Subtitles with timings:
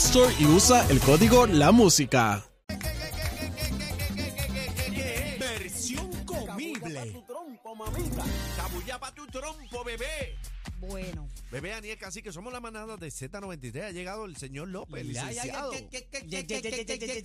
[0.00, 2.42] Store y usa el código La Música.
[5.38, 7.22] Versión comible.
[8.56, 10.38] Cabulla pa' tu trompo, bebé.
[10.78, 11.28] Bueno.
[11.50, 13.88] Bebé Aniel que somos la manada de Z93.
[13.88, 15.72] Ha llegado el señor López, licenciado.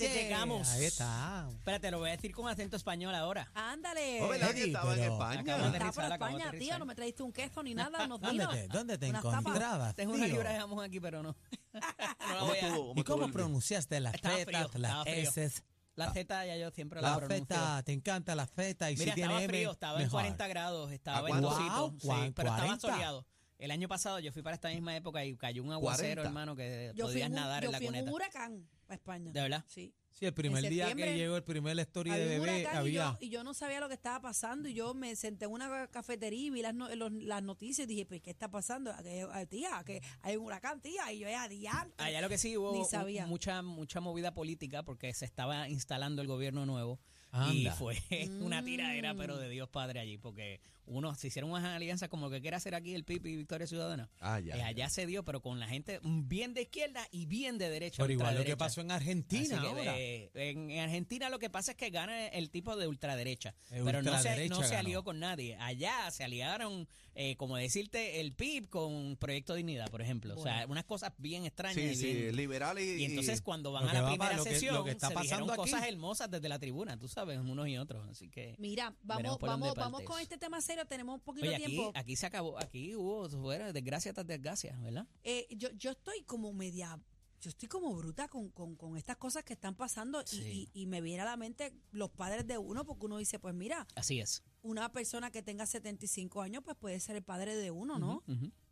[0.07, 0.67] Llegamos.
[0.69, 1.47] Ahí está.
[1.51, 3.51] Espérate, lo voy a decir con acento español ahora.
[3.53, 4.17] Ándale.
[4.17, 5.39] Estaba en España?
[5.41, 6.77] Estaba.
[6.79, 8.07] No me trajiste un queso ni nada.
[8.07, 11.35] Nos ¿Dónde te, dónde te encontrabas, Tengo una libra de jamón aquí, pero no.
[12.95, 15.63] ¿Y cómo pronunciaste las tetas, las heces?
[15.95, 18.91] La feta ya yo siempre la, la te encanta la feta.
[18.91, 22.49] Y Mira, si estaba frío, estaba en 40 grados, estaba en wow, ah, sí, pero
[22.49, 23.25] estaba soleado.
[23.57, 26.27] El año pasado yo fui para esta misma época y cayó un aguacero, 40.
[26.27, 28.09] hermano, que Yo podías nadar yo en la fui en cuneta.
[28.09, 29.31] un huracán a España.
[29.31, 29.63] ¿De verdad?
[29.67, 29.93] Sí.
[30.11, 32.59] Sí, el primer En día que septiembre llegó el primer story de Había un bebé,
[32.61, 33.03] huracán y había...
[33.11, 35.87] yo, y yo no sabía lo que estaba pasando y yo me senté en una
[35.87, 38.93] cafetería y vi las, no- los- las noticias y dije, pues, ¿qué está pasando?
[39.03, 41.11] Que, tía, que hay un huracán, tía.
[41.11, 41.95] Y yo, es adiante.
[42.01, 43.25] Allá lo que sí hubo Ni un- sabía.
[43.25, 46.99] mucha mucha movida política porque se estaba instalando el gobierno nuevo
[47.33, 47.75] y Anda.
[47.75, 47.95] fue
[48.41, 49.17] una tiradera Mm.
[49.17, 52.55] pero de Dios Padre allí porque uno se hicieron unas alianzas como lo que quiere
[52.57, 54.09] hacer aquí el PIB y Victoria Ciudadana.
[54.19, 54.55] Ah, ya.
[54.57, 58.03] Eh, allá se dio pero con la gente bien de izquierda y bien de derecha.
[58.03, 59.93] Pero igual lo que pasó en Argentina que ahora.
[59.93, 63.83] de- en, en Argentina lo que pasa es que gana el tipo de ultraderecha, El
[63.83, 65.55] pero no se, no se alió con nadie.
[65.59, 70.35] Allá se aliaron, eh, como decirte, el PIB con Proyecto Dignidad, por ejemplo.
[70.37, 71.75] O sea, unas cosas bien extrañas.
[71.75, 73.01] Sí, y sí, bien- liberal y...
[73.01, 75.07] y entonces cuando van Lo a la va primera lo que- lo sesión que está
[75.09, 78.07] se pasando cosas hermosas desde la tribuna, tú sabes, unos y otros.
[78.09, 80.74] Así que Mira, vamos, vamos, vamos con este tema serio.
[80.83, 81.91] Tenemos un poquito de tiempo.
[81.95, 85.07] aquí se acabó, aquí hubo fuera desgracia tras desgracia, ¿verdad?
[85.23, 86.99] Eh, yo, yo estoy como media,
[87.39, 90.69] yo estoy como bruta con, con, con estas cosas que están pasando y- Sí.
[90.73, 93.53] y, y me viene a la mente los padres de uno porque uno dice, pues
[93.55, 94.43] mira, Así es.
[94.63, 98.23] una persona que tenga 75 años pues puede ser el padre de uno, ¿no?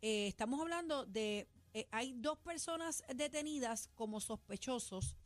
[0.02, 5.16] Eh, estamos hablando de, eh, hay dos personas detenidas como sospechosos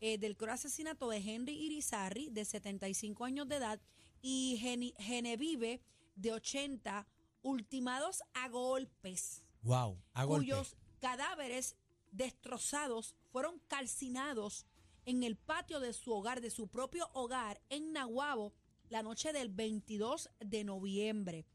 [0.00, 3.80] eh, del cruel asesinato de Henry Irizarry, de 75 años de edad,
[4.20, 5.80] y Geni- Genevieve,
[6.14, 7.06] de 80,
[7.42, 11.76] ultimados a golpes Wow, a cuyos cadáveres
[12.10, 14.66] destrozados fueron calcinados
[15.06, 18.52] en el patio de su hogar, de su propio hogar, en Nahuabo,
[18.88, 21.46] la noche del 22 de noviembre.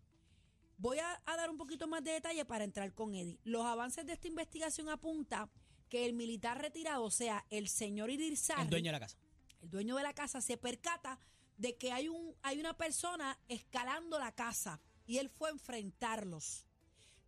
[0.78, 3.40] Voy a, a dar un poquito más de detalle para entrar con Eddie.
[3.44, 5.50] Los avances de esta investigación apunta
[5.90, 9.18] que el militar retirado, o sea, el señor Irizarry, El dueño de la casa.
[9.62, 11.20] el dueño de la casa se percata
[11.60, 16.66] de que hay, un, hay una persona escalando la casa y él fue a enfrentarlos.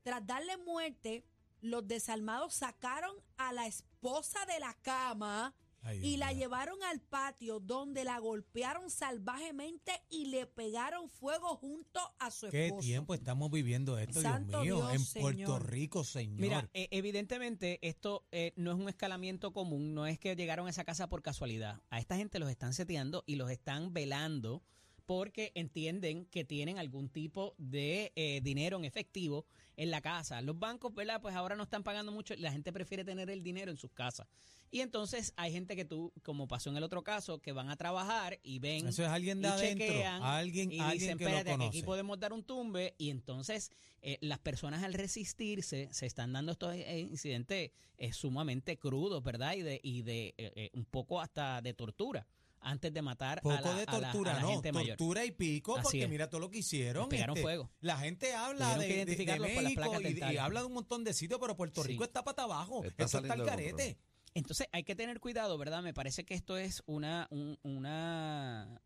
[0.04, 1.26] Tras darle muerte,
[1.60, 5.54] los desalmados sacaron a la esposa de la cama
[5.84, 12.00] Ay, y la llevaron al patio donde la golpearon salvajemente y le pegaron fuego junto
[12.20, 12.86] a su ¿Qué esposo.
[12.86, 14.90] tiempo estamos viviendo esto, Santo Dios mío?
[14.90, 15.60] Dios, en Puerto.
[15.60, 16.40] Rico, señor.
[16.40, 20.70] Mira, eh, evidentemente esto eh, no es un escalamiento común, no es que llegaron a
[20.70, 21.82] esa casa por casualidad.
[21.90, 24.64] A esta gente los están seteando y los están velando
[25.12, 29.46] porque entienden que tienen algún tipo de eh, dinero en efectivo
[29.76, 30.40] en la casa.
[30.40, 31.20] Los bancos, ¿verdad?
[31.22, 34.26] Pues ahora no están pagando mucho, la gente prefiere tener el dinero en sus casas.
[34.72, 37.76] Y entonces hay gente que tú, como pasó en el otro caso, que van a
[37.76, 41.26] trabajar y ven Eso es alguien de y adentro, chequean alguien, y alguien dicen, que
[41.26, 41.68] lo espérate, conoce.
[41.68, 43.70] aquí podemos dar un tumbe y entonces
[44.02, 49.56] eh, las personas al resistirse se están dando estos eh, incidentes eh, sumamente crudos, ¿verdad?
[49.56, 52.26] Y de, y de un poco hasta de tortura
[52.62, 54.98] antes de matar a Poco la, de a la- tortura, a la no, gente mayor.
[54.98, 56.10] tortura y pico, Así porque es.
[56.10, 57.04] mira todo lo que hicieron.
[57.04, 57.70] Les pegaron este, fuego.
[57.82, 60.74] La gente habla de, de- de identificarlos por las México y, y habla de un
[60.74, 61.90] montón de sitios, pero Puerto Sí.
[61.90, 62.84] Rico está pata abajo.
[62.86, 63.48] Está Esto está control.
[63.48, 63.98] carete.
[64.34, 65.84] Entonces hay que tener cuidado, ¿verdad?
[65.84, 68.82] Me parece que esto es una, un- una,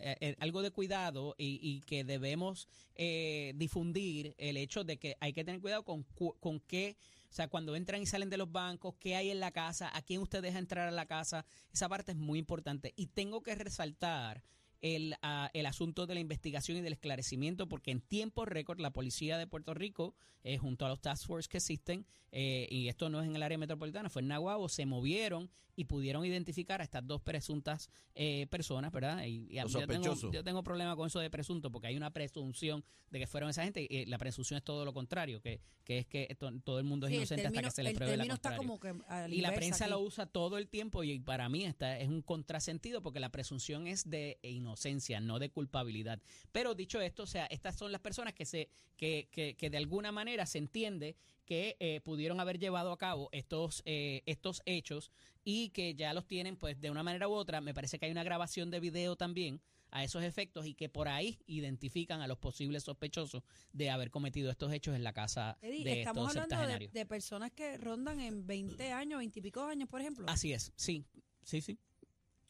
[0.00, 5.16] eh, eh, algo de cuidado y, y que debemos eh, difundir el hecho de que
[5.20, 6.96] hay que tener cuidado con, cu- con qué,
[7.34, 10.20] sea, cuando entran y salen de los bancos, qué hay en la casa, a quién
[10.20, 12.92] usted deja entrar a la casa, esa parte es muy importante.
[12.96, 14.42] Y tengo que resaltar
[14.82, 18.90] el, ah, el asunto de la investigación y del esclarecimiento, porque en tiempo récord la
[18.92, 20.14] policía de Puerto Rico,
[20.44, 23.42] eh, junto a los task force que existen, eh, y esto no es en el
[23.42, 28.46] área metropolitana, fue en Nahuabo, se movieron y pudieron identificar a estas dos presuntas eh,
[28.50, 29.24] personas, ¿verdad?
[29.24, 32.84] Y, y yo, tengo, yo tengo problema con eso de presunto, porque hay una presunción
[33.10, 36.06] de que fueron esa gente, y la presunción es todo lo contrario, que, que es
[36.06, 38.56] que to- todo el mundo es Sí, inocente hasta que se le pruebe la está
[38.56, 38.94] como que
[39.30, 39.90] Y la prensa aquí.
[39.92, 43.86] lo usa todo el tiempo y para mí esta es un contrasentido porque la presunción
[43.86, 44.38] es de
[44.72, 46.20] inocencia, no de culpabilidad.
[46.50, 49.76] Pero dicho esto, o sea, estas son las personas que se que, que, que de
[49.76, 55.10] alguna manera se entiende que eh, pudieron haber llevado a cabo estos eh, estos hechos
[55.44, 57.60] y que ya los tienen pues de una manera u otra.
[57.60, 59.60] Me parece que hay una grabación de video también
[59.90, 63.42] a esos efectos y que por ahí identifican a los posibles sospechosos
[63.74, 67.06] de haber cometido estos hechos en la casa Eddie, de estamos estos hablando de, de
[67.06, 70.24] personas que rondan en 20 años, 20 y pico años, por ejemplo.
[70.28, 71.04] Así es, sí,
[71.42, 71.78] sí, sí.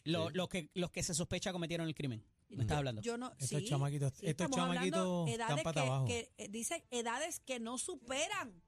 [0.05, 0.35] Lo- Sí.
[0.35, 2.25] Los que los que se sospecha cometieron el crimen.
[2.49, 3.01] ¿Me estás hablando?
[3.03, 6.05] Yo no, Estos sí, chamaquitos- sí, estos estamos hablando chamaquitos edades están pata que- abajo.
[6.07, 8.63] que, eh, dice edades que no superan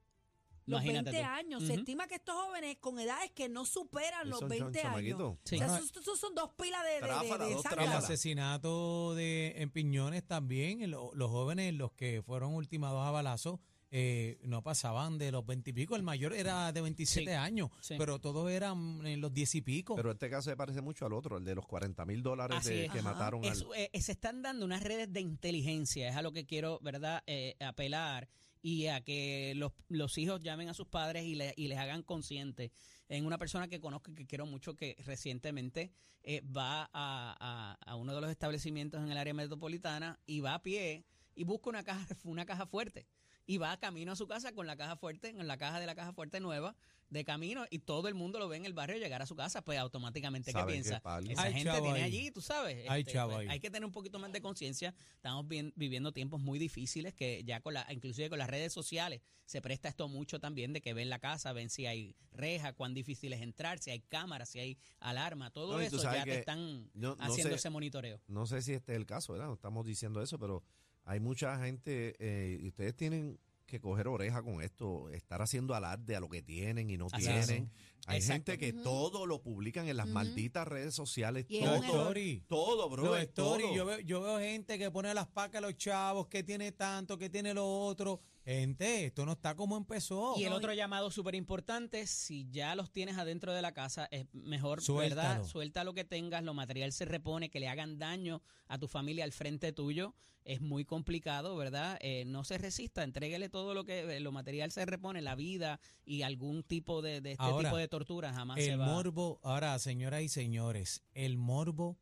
[0.65, 1.29] los Imagínate 20 tú.
[1.31, 1.63] años.
[1.63, 1.79] Se Ujú.
[1.81, 4.91] estima que estos jóvenes con edades que no superan los Son 20 años.
[4.91, 5.37] chamaquitos.
[5.43, 5.55] Sí.
[5.55, 7.81] O sea, Bueno, esos, esos son dos pilas de, de, de- Tráfala, de dos zángano.
[7.83, 13.59] El asesinato de en Piñones también, los jóvenes, los que fueron ultimados a balazo,
[13.97, 15.95] eh, no pasaban de los 20 y pico.
[15.95, 17.95] El mayor era de 27 Sí, años, sí.
[17.97, 19.95] pero todos eran en los 10 y pico.
[19.95, 22.85] Pero este caso se parece mucho al otro, el de los 40 mil dólares de-
[22.87, 22.91] es.
[22.91, 23.13] que Ajá.
[23.13, 23.51] mataron al...
[23.53, 27.23] Es- eh, se están dando unas redes de inteligencia, es a lo que quiero, ¿verdad?,
[27.25, 28.27] Eh, apelar
[28.61, 32.03] y a que los, los hijos llamen a sus padres y, le- y les hagan
[32.03, 32.71] conscientes.
[33.07, 35.91] En una persona que conozco y que quiero mucho, que recientemente
[36.23, 40.55] eh, va a, a- a uno de los establecimientos en el área metropolitana y va
[40.55, 41.05] a pie
[41.35, 43.05] y busca una caja, una caja fuerte.
[43.47, 45.93] Y va camino a su casa con la caja fuerte, en la caja de la
[45.93, 46.75] caja fuerte nueva,
[47.11, 49.61] de camino, y todo el mundo lo ve en el barrio llegar a su casa,
[49.63, 50.99] pues automáticamente, ¿qué que piensa?
[51.01, 51.29] palo.
[51.29, 52.03] Esa Hay gente tiene ahí.
[52.03, 52.89] allí, tú sabes.
[52.89, 54.95] Hay este, chavo pues, hay que tener un poquito más de conciencia.
[55.17, 59.21] Estamos bien- viviendo tiempos muy difíciles que ya con la, inclusive con las redes sociales
[59.45, 62.95] se presta esto mucho también de que ven la casa, ven si hay reja, cuán
[62.95, 66.39] difícil es entrar, si hay cámaras, si hay alarma, todo No, eso ya te que
[66.39, 68.19] están yo no haciendo sé- ese monitoreo.
[68.27, 69.45] No sé si este es el caso, ¿verdad?
[69.47, 70.63] No estamos diciendo eso, pero
[71.05, 76.15] hay mucha gente, eh, y ustedes tienen que coger oreja con esto, estar haciendo alarde
[76.15, 77.63] a lo que tienen y no Así es.
[78.07, 78.51] Hay Exacto.
[78.51, 81.75] gente que todo lo publican en las malditas redes sociales, Y todo.
[81.83, 82.43] Story.
[82.47, 85.75] todo, bro, Los stories, yo veo, yo veo gente que pone las pacas a los
[85.75, 88.19] chavos, que tiene tanto, que tiene lo otro.
[88.45, 90.35] Gente, esto no está como empezó.
[90.37, 94.27] Y el otro llamado súper importante, si ya los tienes adentro de la casa, es
[94.33, 95.29] mejor, Suéltalo.
[95.29, 95.43] ¿verdad?
[95.47, 99.23] Suelta lo que tengas, lo material se repone, que le hagan daño a tu familia
[99.23, 100.13] al frente tuyo,
[100.43, 101.97] es muy complicado, ¿verdad?
[102.01, 106.21] Eh, no se resista, entréguele todo lo que, lo material se repone, la vida y
[106.21, 108.85] algún tipo de, de este Ahora, tipo de tortura jamás se el va.
[108.87, 111.97] morbo, ahora, señoras y señores, el morbo,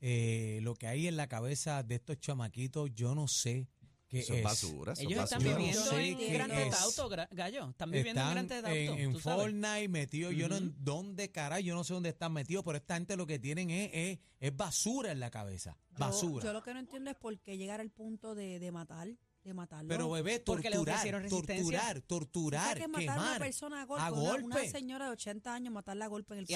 [0.00, 3.68] eh, lo que hay en la cabeza de estos chamaquitos, yo no sé
[4.08, 5.50] qué Eso es basura, eso Ellos están basura.
[5.50, 6.80] Yo no viviendo sé en Grand Theft es.
[6.80, 7.68] Auto, Gallo.
[7.70, 9.00] Están viviendo en Grand Están Theft en, Auto.
[9.02, 9.42] en sabes.
[9.42, 10.64] Fortnite metidos, yo no Ujú.
[10.64, 13.70] en dónde caray, yo no sé dónde están metidos, pero esta gente lo que tienen
[13.70, 16.44] es, es, es basura en la cabeza, Yo- basura.
[16.44, 19.08] Yo, lo que no entiendo es por qué llegar al punto de, de matar,
[19.46, 19.88] de matarlo.
[19.88, 21.56] pero bebé, Porque le torturar, ofrecieron resistencia.
[21.56, 24.04] torturar, ¿Tú sabes torturar, qué es matar a una persona a golpe?
[24.04, 26.54] a Una- señora de 80 años, matarla a golpe en el de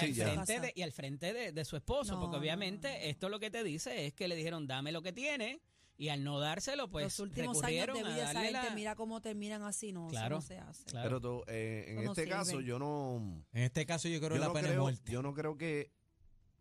[0.61, 3.01] de, y al frente de, de su esposo, No, porque obviamente no, no.
[3.05, 5.61] esto lo que te dice es que le dijeron dame lo que tiene
[5.97, 8.53] y al no dárselo pues Los últimos años recurrieron de vida de a esa darle
[8.53, 10.85] gente, la- mira cómo terminan así, no, eso Claro, no se hace.
[10.85, 11.07] claro.
[11.09, 13.45] Pero tú, eh, en este caso yo no...
[13.53, 15.13] En este caso yo creo yo la no pena de creo, muerte.
[15.13, 15.93] yo no creo que,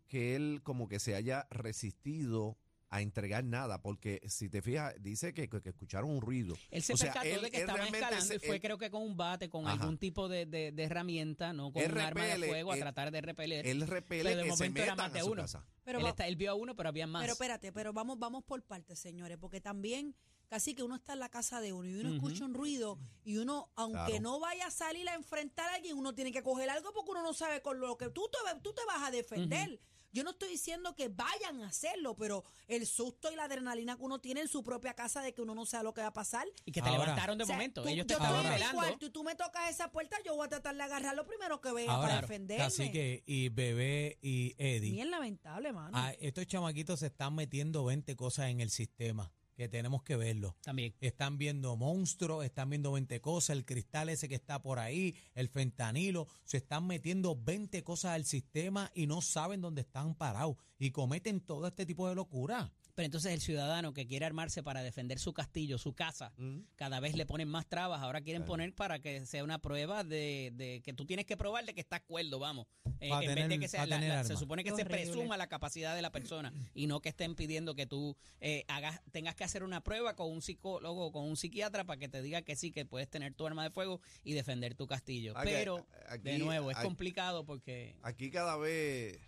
[0.08, 2.58] que él como que se haya resistido
[2.92, 6.56] a entregar nada, porque si te fijas, dice que, que- que escucharon un ruido.
[6.70, 8.90] Él se O sea, percató él- de que estaban escalando y fue él- creo que
[8.90, 9.74] con un bate, con Ajá.
[9.80, 12.80] algún tipo de, de- de herramienta, no con Él un arma de fuego a él-
[12.80, 13.64] tratar de repeler.
[13.64, 15.42] Él Pero repele de que se momento era metan más de a su uno.
[15.42, 15.64] casa.
[15.84, 17.22] Pero, él, va- está- él vio a uno, pero había más.
[17.22, 20.16] pero espérate, pero vamos, vamos por partes, señores, porque también
[20.48, 23.36] casi que uno está en la casa de uno y uno escucha un ruido y
[23.36, 24.20] uno, aunque Claro.
[24.20, 27.22] no vaya a salir a enfrentar a alguien, uno tiene que coger algo porque uno
[27.22, 29.80] no sabe con lo que tú te, tú te vas a defender.
[30.12, 34.02] Yo no estoy diciendo que vayan a hacerlo, pero el susto y la adrenalina que
[34.02, 36.12] uno tiene en su propia casa de que uno no sabe lo que va a
[36.12, 36.46] pasar.
[36.64, 37.82] y que te Ahora- levantaron de O sea, momento.
[37.82, 38.82] tú- Ellos te yo estaban estoy en mi velando.
[38.82, 41.60] cuarto y tú me tocas esa puerta, yo voy a tratar de agarrar lo primero
[41.60, 42.64] que vea Ahora, para defenderme.
[42.64, 45.96] así que y Bebé y Eddie, Bien lamentable, mano.
[45.96, 50.56] a estos chamaquitos se están metiendo 20 cosas en el sistema que tenemos que verlo.
[50.62, 50.94] También.
[51.02, 55.50] Están viendo monstruos, están viendo 20 cosas, el cristal ese que está por ahí, el
[55.50, 60.92] fentanilo, se están metiendo 20 cosas al sistema y no saben dónde están parados y
[60.92, 62.72] cometen todo este tipo de locura.
[63.00, 66.58] Pero entonces el ciudadano que quiere armarse para defender su castillo, su casa, Mm.
[66.76, 68.02] cada vez le ponen más trabas.
[68.02, 68.52] Ahora quieren Claro.
[68.52, 71.80] poner para que sea una prueba de, de que tú tienes que probar de que
[71.80, 72.66] está acuerdo, vamos.
[73.00, 75.04] Eh, en vez de que sea la- la- se supone que Qué se horrible.
[75.06, 79.00] presuma la capacidad de la persona y no que estén pidiendo que tú eh, hagas,
[79.12, 82.20] tengas que hacer una prueba con un psicólogo o con un psiquiatra para que te
[82.20, 85.32] diga que sí, que puedes tener tu arma de fuego y defender tu castillo.
[85.42, 87.96] Pero, aquí- de nuevo, es complicado porque...
[88.02, 89.18] Aquí cada vez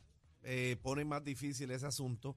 [0.42, 2.36] eh, ponen más difícil ese asunto.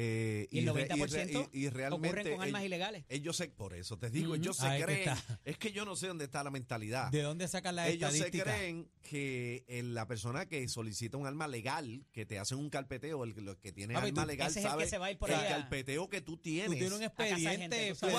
[0.00, 3.04] Eh, Y el re- 90% y- y realmente ocurren con armas ellos- ilegales.
[3.08, 4.36] Ellos se, por eso te digo, Ujú.
[4.36, 5.10] ellos se Ahí creen,
[5.44, 7.10] es que yo no sé dónde está la mentalidad.
[7.10, 11.48] ¿De dónde sacan las ellos se creen que eh, la persona que solicita un arma
[11.48, 14.54] legal, que te hacen un carpeteo, el, que tiene Ah, pero arma tú- legal el
[14.54, 16.70] que sabe se va a ir por el carpeteo que tú Tú tienes.
[16.78, 17.94] tienes un expediente.
[17.98, 18.12] Con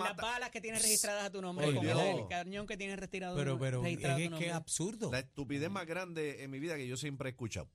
[0.00, 2.00] las balas que tienes registradas a tu nombre, con Dios.
[2.00, 5.12] el cañón que tienes registrado, Pero, pero es registrado a tu que es absurdo.
[5.12, 7.70] La estupidez más grande en mi vida que yo siempre he escuchado.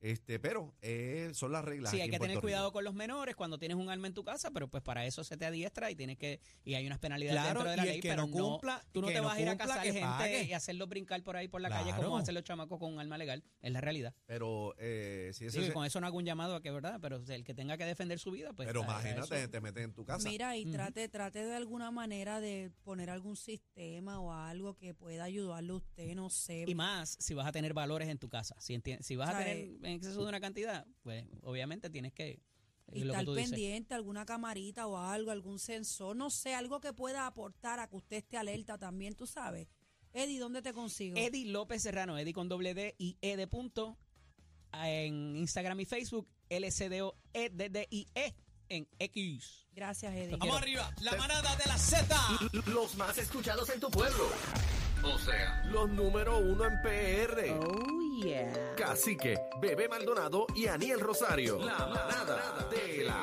[0.00, 1.90] Este, pero eh, son las reglas.
[1.90, 4.50] Sí, hay que tener cuidado con los menores cuando tienes un arma en tu casa,
[4.50, 7.60] pero pues para eso se te adiestra y tienes que y hay unas penalidades Claro,
[7.60, 9.48] dentro de la ley, que pero no cumpla, tú no te no vas a ir
[9.48, 10.42] a que gente pague.
[10.44, 12.04] y hacerlos brincar por ahí por la calle Claro.
[12.04, 14.14] como hacen los chamacos con un arma legal, es la realidad.
[14.26, 17.16] Pero eh, si y se- con eso no hago un llamado a que verdad, pero
[17.26, 20.04] el que tenga que defender su vida, pues pero imagínate, eso- te meten en tu
[20.04, 20.28] casa.
[20.28, 25.24] Mira, y trate, trate de alguna manera de poner algún sistema o algo que pueda
[25.24, 26.64] ayudarle a usted, no sé.
[26.66, 28.54] Y más si vas a tener valores en tu casa.
[28.58, 31.90] Si, enti- si vas O a tener eh, en exceso de una cantidad, pues obviamente
[31.90, 32.40] tienes que...
[32.92, 37.80] y estar pendiente, alguna camarita o algo, algún sensor, no sé, algo que pueda aportar
[37.80, 39.68] a que usted esté alerta también, tú sabes.
[40.12, 41.16] Eddie, ¿dónde te consigo?
[41.18, 43.98] Eddie López Serrano, Eddie con doble D y E de punto
[44.72, 48.34] en Instagram y Facebook, LCDO E D D I E
[48.68, 49.66] en X.
[49.72, 50.36] Gracias, Eddie.
[50.36, 52.16] Vamos arriba, la manada de la Z.
[52.66, 54.28] Los más escuchados en tu pueblo.
[55.04, 57.50] O sea, los número uno en PR.
[57.60, 58.74] Oh, yeah.
[58.76, 61.58] Cacique, Bebé Maldonado y Aniel Rosario.
[61.58, 63.22] La manada de la